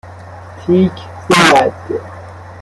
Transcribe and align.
تیک 0.65 0.93
زد 1.29 1.73